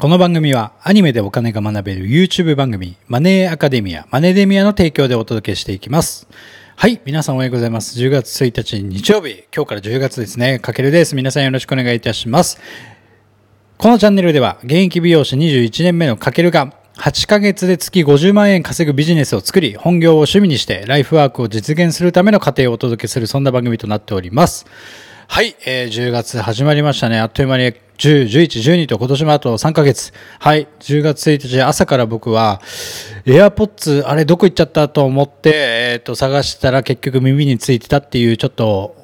[0.00, 6.26] この番組はアニメでお金が学べる YouTube 番組マネーアカデミア、マネデミアの提供でお届けしていきます。
[6.74, 8.00] はい、皆さんおはようございます。
[8.00, 10.58] 10月1日日曜日、今日から10月ですね。
[10.58, 11.14] かけるです。
[11.14, 12.58] 皆さんよろしくお願いいたします。
[13.76, 24.64] このチャンネルでは現役美容師21年目のかけるが8ヶ月で月50万円稼ぐビジネスを作り、本業を趣味にしてライフワークを実現するための過程をお届けするそんな番組となっております。
[25.28, 27.20] はい、えー、10月始まりましたね。
[27.20, 30.14] あっという間に10、11、12と今年もあと3ヶ月。
[30.38, 32.62] はい、10月1日朝から僕は、
[33.26, 35.50] エアポッツ、あれどこ行っちゃったと思って、
[35.92, 38.96] えっ、と、探したら結局耳についてたっていうちょっと、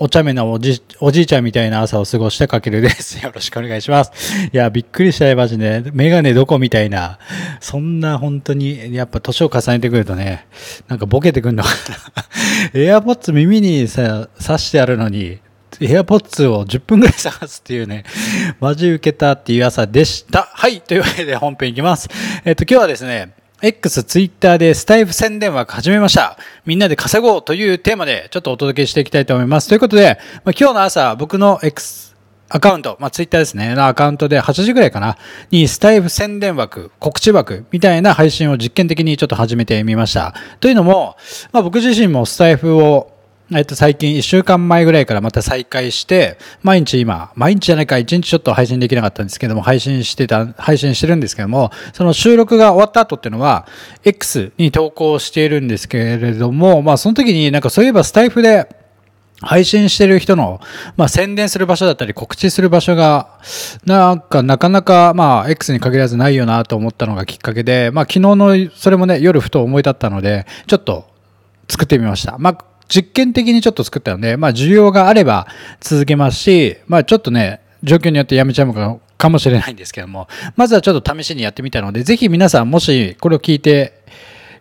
[0.00, 3.20] お茶目なおじ、おじいちゃんみたいな朝を過ごしたかけるです。
[3.24, 4.10] よろしくお願いします。
[4.52, 5.84] いや、びっくりしたよ、マジで。
[5.92, 7.20] メガネどこみたいな。
[7.60, 10.46] そんな本当に、やっぱ年を重ねてくるとね、
[10.88, 11.68] なんかボケてくんのか
[12.14, 12.24] な。
[12.74, 15.38] エアポッツ耳にさ、刺してあるのに、
[15.80, 18.04] エアポッツを10分ぐらい探すっていうね、
[18.60, 20.48] マジ受けたっていう朝でした。
[20.52, 20.80] はい。
[20.80, 22.08] というわけで本編いきます。
[22.44, 26.38] えっと、今日はですね、X、Twitter でスタイフ宣伝枠始めました。
[26.64, 29.68] みんなで稼ごうというテーマでちょっとお届けしていきたいと思います。
[29.68, 32.10] ということで、まあ、今日の朝、僕の X
[32.52, 35.16] アカウント、まあ、Twitter ですね、のアカウントで8時ぐらいかな、
[35.50, 40.34] にスタイフ宣伝枠、告知枠みたいな配信を実験的にちょっと始めてみました。
[40.58, 41.16] というのも、
[41.52, 43.12] まあ、僕自身もスタイフを
[43.52, 53.66] えっと、最近1週間前ぐらいからまた再開して、毎日今、毎日じゃないか、1日ちょっと配信できなかったんですけども、配信してた、配信してるんですけども、その収録が終わった後っていうのは、
[54.04, 58.68] X に投稿しているんですけれども、まあその時になんかそういえばスタイフで、
[59.42, 60.60] 配信してる人の、
[60.98, 63.38] まあ、宣伝する場所だったり告知する場所が、
[63.86, 71.08] なんかなかなか、まあ、X に限らずないよなと思ったのがきっかけで、まあ、昨日の、それもね、夜ふと思い立ったので、ちょっと
[71.70, 72.36] 作ってみました。
[72.38, 75.46] まあ、実験的にちょっと作ったので、まあ、需要があれば
[75.80, 84.02] 続けますし、まあ、ちょっとね、状況によってやめちゃうのかもしれないんですけども、まずはちょっと試しにやってみたので、ぜひ皆さんもしこれを聞いて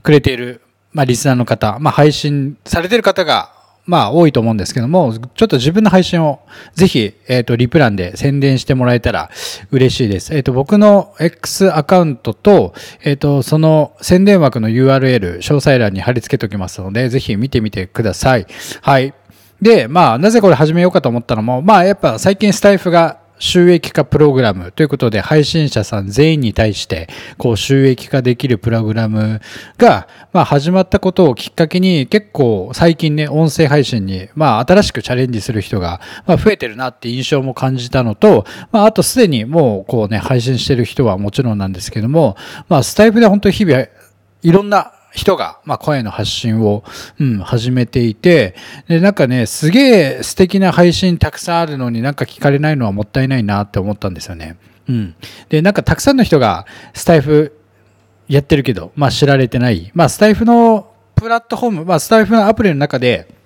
[0.03, 0.61] くれている、
[0.93, 3.58] まあ、リスナーの方、まあ、配信されている方が、
[3.89, 6.41] まあ多いと思うんですけども、ちょっと自分の配信を
[6.75, 9.31] ぜひ、えっ、と、リプランで宣伝してもらえたら
[9.71, 10.35] 嬉しいです。
[10.35, 18.45] えっ、と、僕の X アカウントと、えっ、と、その宣伝枠の URL、詳細欄に貼り付けておきますので、ぜひ見てみてください。
[18.81, 19.15] はい。
[19.59, 29.41] で、まあ、なぜこれ始めようかと思ったのも、まあ、やっぱ最近スタイフが収益化プログラムということで配信者さん全員に対してこう収益化できるプログラム
[29.77, 42.35] がまあ始まったことをきっかけに結構最近ね音声配信にまあ新しくチャレンジする人がまあ増えてるなって印象も感じたのとまああとすでにもうこうね配信してる人はもちろんなんですけども
[42.67, 43.87] まあスタイフで本当に日々
[44.41, 46.83] いろんな人が、まあ、声の発信を、
[47.19, 48.55] うん、始めていて、
[48.87, 54.57] で、なんかね、すげえ素敵な配信たくさんあるのになんか聞かれないのはもったいないなって思ったんですよね。
[54.87, 55.15] うん。
[55.49, 57.55] で、なんかたくさんの人がスタイフ
[58.27, 59.91] やってるけど、まあ知られてない。
[59.93, 63.38] まあスタイフのプラットフォーム、まあスタイフのアプリの中で、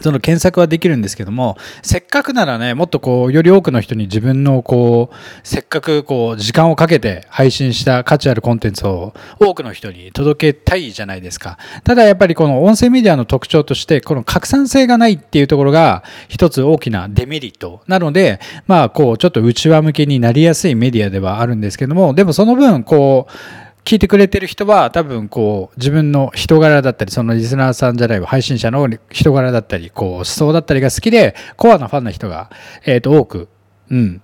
[0.00, 11.58] その検索はできるんですけども、せっかくならね、もっとこう、より多くの人に自分のこう、せっかくこう、時間をかけて配信した価値あるコンテンツを多くの人に届けたいじゃないですか。
[11.84, 32.50] ただやっぱりこの音声メディアの特徴として、この拡散性がないっていうところが一つ大きなデメリットなので、まあこう、ちょっと内輪向けになりやすいメディアではあるんですけども、でもその分、こう、聞いてくれてる人は多分こう自分の人柄だったりそのリスナーさんじゃない配信者の人柄だったりこう思想だったりが好きでコアなファンの人が
[32.84, 33.48] えと多く
[33.88, 34.20] うん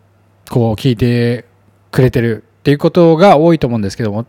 [0.50, 1.46] こう聞いて
[1.90, 4.26] くれてるっていうことが多いと思うんですけども。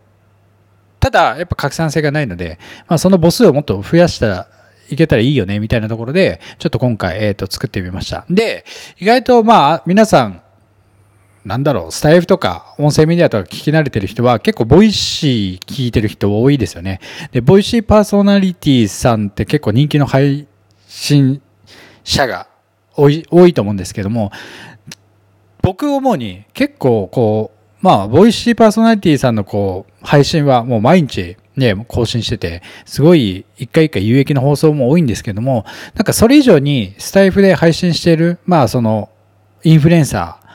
[1.00, 2.58] ただやっぱ拡散性がないので
[2.88, 4.48] まあその母数をもっと増やしたら
[4.88, 8.24] いけたらいいよねみたいなところでちょっと今回えと作ってみました。
[8.30, 8.64] で
[8.98, 10.40] 意外とまあ皆さん
[11.46, 17.00] なんだろう、スタエフとか音声メディアとか聞き慣れてる人は結構 Voicy 聞いてる人多いですよね。
[17.30, 20.48] で、 Voicy パーソナリティさんって結構人気の配
[20.88, 21.40] 信
[22.02, 22.48] 者が
[22.96, 24.32] 多い多いと思うんですけども、
[25.62, 35.64] 僕思うに結構こう、まあ、ボイシーパーソナリティさんのこう、配信はもう毎日ね、更新してて、すごい一回一回有益な放送も多いんですけども、
[35.94, 39.10] なんかそれ以上にスタイフで配信している、まあその、
[39.62, 40.45] インフルエンサー、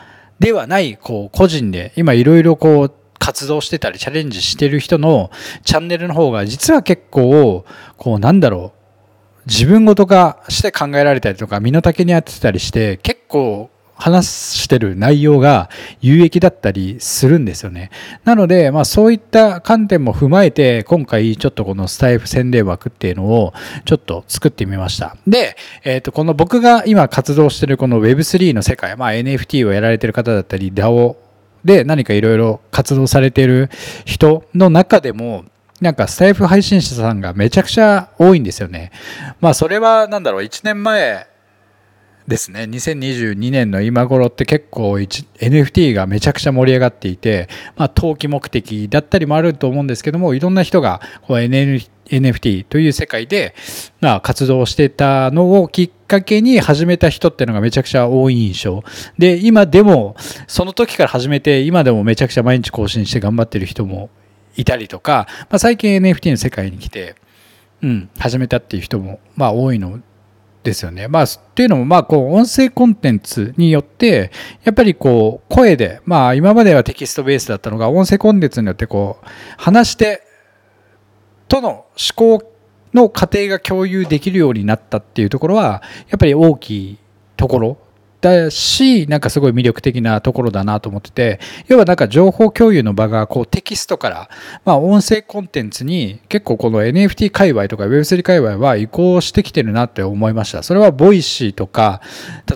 [0.42, 5.30] ではない、こう、個人で、今いろいろこう、活動してたり、チャレンジしてる人の
[5.64, 7.64] チャンネルの方が、実は結構、
[7.96, 13.70] こう、なんだろう、自分ごと化して考えられたりとか、身の丈に合ってたりして、結構、
[14.02, 15.70] 話してる内容が
[16.02, 17.92] 有益だったりするんですよね。
[18.24, 23.54] なので、まあそういった観点も踏まえて、今回ちょっとこのスタイフ宣伝枠っていうのを
[23.86, 25.18] ちょっと作ってみました。
[25.28, 31.16] で、えっ、と、この僕が今活動してるこの Web3 の世界、まあ NFT をやられてる方だったり、DAO
[31.64, 33.70] で何かいろいろ活動されてる
[34.06, 35.46] 人の中でも、
[35.80, 38.92] なんかスタイフ配信者さんがめちゃくちゃ多いんですよね。
[39.42, 41.28] まあそれはなんだろう、1年前
[42.28, 42.62] ですね。
[42.64, 53.56] 2022年の今頃って結構 NFT がめちゃくちゃ盛り上がっていて、まあ投機目的だったりもあると思うんですけども、いろんな人がこう NFT という世界で、
[54.02, 58.84] まあ、活動してたのをきっかけに始めた人っていうのがめちゃくちゃ多い印象。
[59.18, 60.16] で、今でも、
[60.48, 64.10] その時から始めて、今でもめちゃくちゃ毎日更新して頑張ってる人も
[64.58, 67.16] いたりとか、まあ、最近 NFT の世界に来て、
[67.82, 70.00] うん、始めたっていう人も、まあ、多いの
[70.64, 71.08] ですよね。
[71.08, 74.32] まあ、っていうのも、まあ、こう、音声コンテンツによって、
[74.64, 79.26] やっぱりこう、声で、まあ、今まではテキストベースだったのが、音声コンテンツによって、こう、
[79.58, 80.24] 話して、
[81.48, 82.44] との思考
[82.94, 86.98] の過程が共有できるようになったっていうところは、やっぱり大きい
[87.38, 87.78] ところ
[88.22, 94.30] だし、なんかすごい魅力的なところだなと思ってて、要はなんか情報共有の場がこうテキストから、
[94.64, 100.62] まあ音声コンテンツに結構この NFT 界隈とか Web3 界隈は移行してきてるなって思いました。
[100.62, 102.02] それは Voicy とか、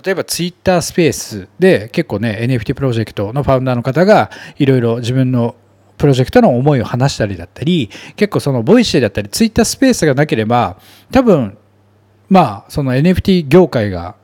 [0.04, 5.56] 例えば Twitter スペースで結構ね、NFT プロジェクトの founder の方がいろいろ自分の
[5.98, 10.78] プロジェクトの思いを話したりだったり、結構その Voicy だったり、ツイッタースペースがなければ、
[11.10, 11.58] 多分、
[12.28, 14.16] まあ、その NFT 業界が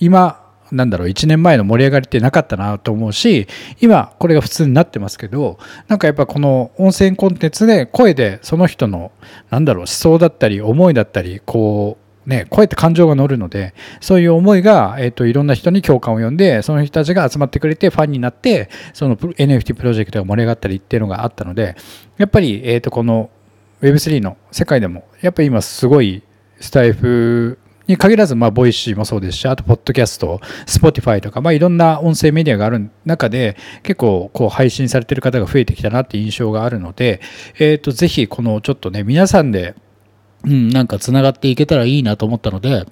[0.00, 3.46] 今なんだろう、1年前の盛り上がりってなかったなと思うし、
[3.80, 5.58] 今これが普通になってますけど、
[5.88, 9.12] なんかやっぱこの音声コンテンツで声でその人の、
[9.50, 21.76] なんだろう、思想だったり思いだったり、こう、ね、声って感情が乗るので、そういう思いが、えっ、ー、と、いろんな人に共感を呼んで、その人たちが集まってくれて、ファンになって、その NFT プロジェクトが盛り上がったりっていうのがあったので、
[22.16, 23.28] やっぱり、えっ、ー、と、この
[23.82, 26.22] Web3 の世界でも、やっぱり今すごい
[26.60, 37.20] スタエフに限らず、まあ、 Voicy もそうですし、あと、ポッドキャスト、 Spotify とか、まあ、いろんな音声メディアがある中で、結構、こう、配信されてる方が増えてきたなって印象があるので、
[37.58, 39.74] えっ、ー、と、ぜひ、この、ちょっとね、皆さんで、
[40.44, 42.86] うん、なんか繋がっていけたらいいなと思ったので、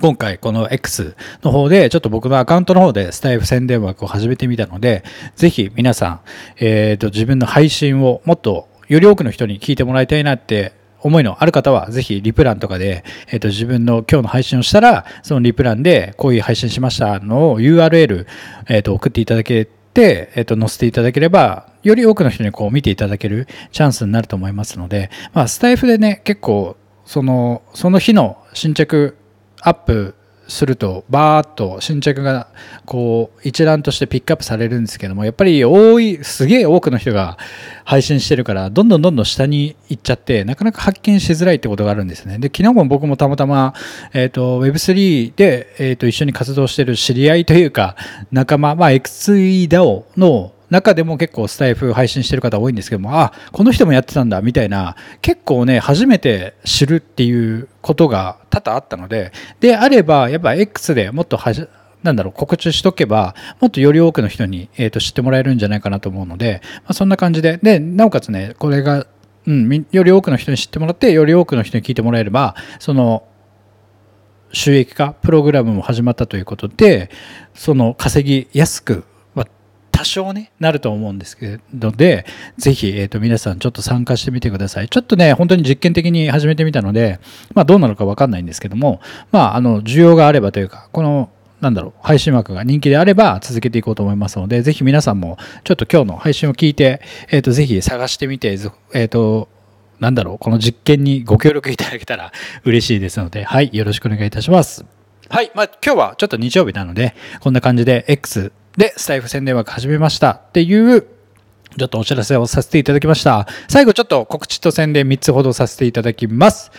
[0.00, 5.04] 今回この X の方でちょっと僕のアカウントの方でスタエフ宣伝枠を始めてみたので、
[5.36, 6.20] ぜひ皆さん、
[6.58, 10.72] えっ、ー、と自分の配信をもっとより多くの人に聞いてもらいたいなって
[11.04, 18.26] 思いのある方は、ぜひリプランとかで、えっ、ー、と、自分の今日の配信をしたら、そのリプランで、こういう配信しましたのを URL、
[18.68, 29.18] えっ、ー、と、送っていただけて、えっ、ー、と、載せていただければ、より多くの人にこう見ていただけるチャンスになると思いますので、まあ、スタイフでね、結構、その、その日の新着
[29.60, 30.14] アップ
[30.46, 32.48] するとバーッと新着が
[32.84, 37.38] こう一覧としてピックアップされるんですけどもやっぱり多いすげえ多くの人が
[37.84, 42.38] 配信してるからどんどんどんどん下に行っちゃってなかなか発見しづらいってことがあるんですね。
[42.38, 43.74] で昨日も僕もたまたま、
[44.12, 47.96] えーと、Web3 で、えーと、一緒に活動してる知り合いというか
[48.32, 61.66] 仲間、まあ、X3DAO の中でも結構スタイフ配信してる方多いんですけども、あ、この人もやってたんだ、みたいな、結構ね、初めて知るっていうことが多々あったので、であれば、やっぱ X でもっとはじ、
[62.02, 69.06] なんだろう、告知しとけば、もっとより多くの人に、えー、と知ってもらえるんじゃないかなと思うので、まあ、そんな感じで、で、なおかつね、これが、
[69.46, 73.24] うん、より多くの人に知ってもらって、より多くの人に聞いてもらえれば、その、
[74.52, 77.10] 収益化プログラムも始まったということで、
[77.54, 79.04] その稼ぎやすく
[79.94, 82.26] 多少ね、なると思うんですけどで、
[82.58, 84.88] ぜひ、えっ、ー、と、皆さんちょっと参加してみてください。
[84.88, 87.20] ちょっとね、本当に実験的に始めてみたので、
[87.54, 91.30] まあどうなのかわかんないんですけども、まああの、需要があればというか、この、
[91.60, 99.48] なんだろう、配信枠が人気であれば続けていこうと思いますので、ぜひ皆さんもちょっと今日の配信を聞いて、えっ、ー、と、ぜひ探してみて、えっ、ー、と、
[100.00, 102.32] なんだろう、この実験にご協力いただけたら
[102.64, 104.84] 嬉しいですので、はい、よろしくお願いいたします。
[105.28, 113.46] はい、まあ今日はちょっと日曜日なので、こんな感じで X で、スタイフ宣伝枠始めましたっていう、ちょっとお知らせをさせていただきました。
[113.68, 116.72] 最後ちょっと告知と宣伝3つほどさせていただきます。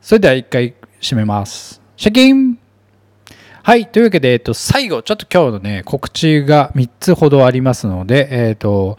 [0.00, 1.80] それでは1回締めます。
[1.96, 2.58] シャキン
[3.64, 3.86] はい。
[3.86, 8.98] というわけで、えっと、最後、ちょっと今日のね、告知が3つほどありますので、えっと、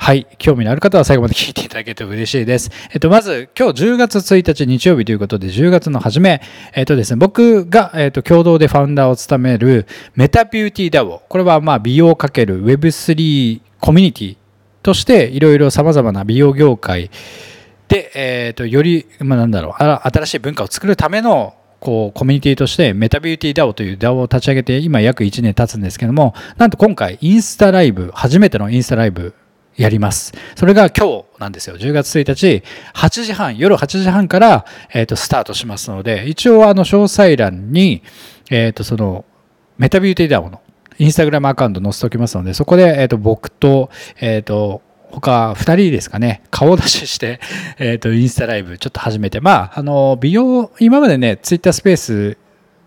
[0.00, 0.26] はい。
[0.38, 2.70] 興味のある方は最後まで聞いていただけると嬉しいです。
[2.92, 6.40] えっと、まず、今日10月1日日曜日ということで、10月の初め、
[6.72, 11.22] えっとですね、僕が、えっと、共同でファウンダーを務めるメタビューティーダオ。
[11.28, 14.36] これは、まあ、美容かける Web3 コミュニティ
[14.82, 17.10] として、いろいろ様々な美容業界
[17.88, 29.34] で、えっと、より、まあ、なんだろう、新しい文化を作るための、こう、コミュニティとしてメタビューティー DAO という DAO を立ち上げて今約1年経つんですけども、なんと今回インスタライブ、初めてのインスタライブ
[29.78, 30.34] やります。
[30.56, 31.76] それが今日なんですよ。
[31.76, 38.02] 10月1日、8時半、夜8時半から、えっ、ー、と、スタートしますので、一応あの、詳細欄に、
[38.50, 39.24] えっ、ー、と、その、
[39.78, 40.60] メタビューティーダウの、
[40.98, 43.88] インスタグラムアカウント載せておきますので、そこで、えっ、と、僕と、
[44.20, 44.82] えっ、と、
[45.12, 47.38] 他2人ですかね、顔出しして、
[47.78, 52.36] えっ、と、インスタライブちょっと始めて、まあ、あの、美容、今までね、ツイッタースペース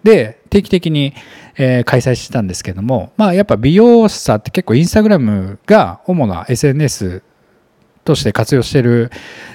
[0.04, 1.14] で定期的に、
[1.58, 7.24] え、開催してたんですけども、まあ、やっぱ美容師さんって結構インスタグラムが主な SNS
[8.04, 9.12] として活用してる、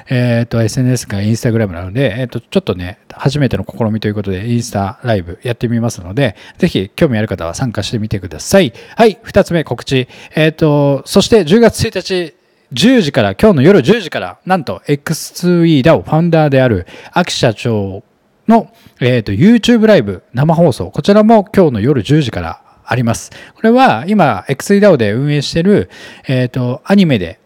[0.09, 8.73] えっ、と、SNS がインスタグラムなので、えっ、と、ちょっとね、初めての試みということで、インスタライブやってみますので、ぜひ興味ある方は参加してみてください。
[8.97, 10.09] はい、二つ目告知。
[10.35, 12.35] えっ、と、そして10月1日、
[12.73, 18.03] 10時から、今日の夜10時から、なんと X2EDAO ファウンダーである秋社長
[18.49, 20.91] の、えっ、と、YouTube ライブ生放送。
[20.91, 23.31] こちらも今日の夜10時からあります。
[23.55, 25.91] これは今 XEDAO で運営してる、
[26.27, 27.39] えっ、と、アニメで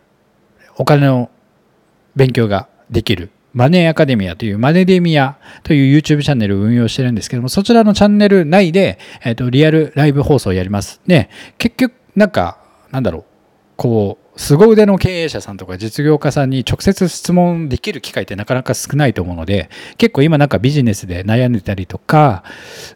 [0.76, 1.30] お金の
[2.14, 11.00] 勉強ができるマネーアカデミアというマネデミアという YouTube チャンネルを運用してるんですけども、そちらのチャンネル内で、えっ、ー、と、リアルライブ放送をやります。
[11.07, 12.59] ね、結局、なんか、
[12.92, 13.25] なんだろう、
[13.76, 19.68] こう、凄腕の経営者さんとか実業家さんに直接質問できる機会ってなかなか少ないと思うので、
[19.99, 22.42] 結構今なんかビジネスで悩んでたりとか、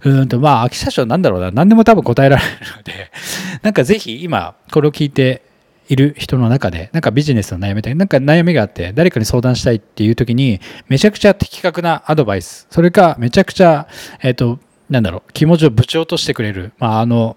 [0.04, 2.48] うんとまあ、秋社長なんだろうな、何でも多分答えられる
[2.78, 3.10] ので、
[3.60, 5.42] なんかぜひ今、これを聞いて、
[5.86, 10.58] いる人の中で、なんかビジネスの悩みで、なんか悩みがあって、誰かに相談したいっていう時に、
[10.88, 13.86] めちゃくちゃ的確なアドバイス、それか、めちゃくちゃ、
[14.22, 14.58] えっ、と、
[14.88, 17.36] なんだろう、気持ちを部長としてくれる、まあ、あの、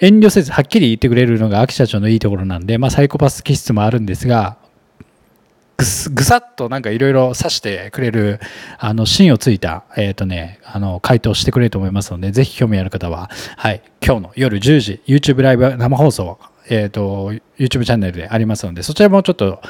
[0.00, 4.56] 遠慮せずはっきり言ってくれるのが秋社長のいいところなんで、まあ、サイコパス気質もあるんですが、
[5.76, 8.40] ぐぐさっとなんかいろいろ刺してくれる、
[8.78, 16.38] あの、芯をついた、え、ー、とね、あの、回答してくれると思いますので、ぜひ興味ある方は、はい、今日の夜10時、YouTube ライブ生放送、
[16.68, 19.60] え、ー、と、YouTube チャンネルでありますので、そちらもちょっと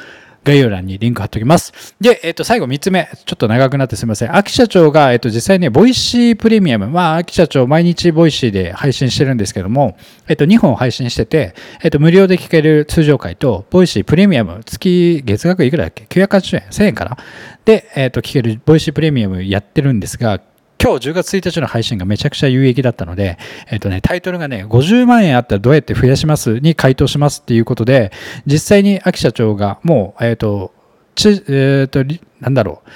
[0.43, 1.95] 概要欄にリンク貼っておきます。
[1.99, 3.09] で、えっ、ー、と、最後3つ目。
[3.25, 4.35] ちょっと長くなってすみません。
[4.35, 6.89] 秋社長が、えっ、ー、と、実際ね、 Voicy プレミアム。
[6.89, 17.17] まあ、秋社長毎日 Voicy で配信してるんですけども、えっ、と、2本配信してて、えっ、と、無料で聞ける通常回と、 Voicy プレミアム、月、月額いくらだっけ ?980 円 ?1000 円かな？
[17.65, 20.41] で、えっ、と、聞ける Voicy プレミアムやってるんですが、
[20.81, 23.37] 今日10月1日の配信がめちゃくちゃ有益だったので、
[23.69, 28.13] えっとね、タイトルがね、50万円あったらどうやって増やしますに回答しますっていうことで、
[28.45, 30.73] 実際に秋社長がもう、えっと、
[31.15, 32.05] ち、えっと、
[32.39, 32.89] なんだろう、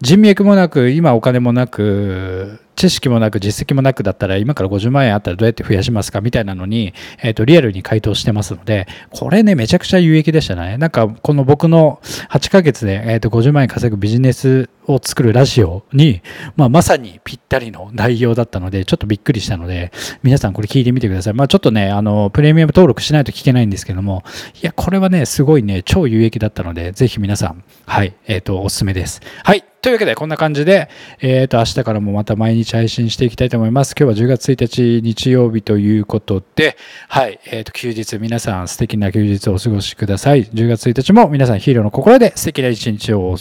[0.00, 10.78] 人脈もなく、今お金もなく、知識もなく実績もなくだったら今から50万円あったらどうやって増やしますかみたいなのに、えっ、ー、と、リアルに回答してますので、これね、めちゃくちゃ有益でしたね。
[10.78, 16.22] なんか、この僕の8ヶ月で、えっ、ー、と、50万円稼ぐビジネスを作るラジオに、
[16.54, 19.90] まあ、まさにぴったりの内容だったので、ちょっとびっくりしたので、
[20.22, 21.34] 皆さんこれ聞いてみてください。
[21.34, 24.22] まあ、ちょっとね、あの、プレミアム登録しないと聞けないんですけども、
[24.62, 29.20] いや、これはね、すごいね、超有益だったので、ぜひ皆さん、はい、えっ、ー、と、おすすめです。
[29.42, 29.64] はい。
[29.80, 30.88] というわけで、こんな感じで、
[31.20, 33.94] えっ、ー、と、明日からもまた毎日配信していきたいと思います。
[33.98, 36.76] 今日は10月1日日曜日ということで、
[37.08, 40.44] はい、えっ、ー、と、休日、皆さん素敵な休日をお過ごしください。
[40.46, 43.36] 10月1日も皆さんヒーローの心で素敵な一日を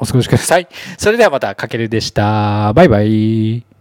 [0.00, 0.68] お過ごしください。
[0.96, 2.72] それではまた、かけるでした。
[2.72, 3.75] バイバイ。